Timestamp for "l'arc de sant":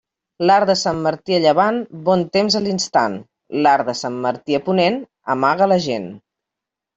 0.49-1.01, 3.67-4.19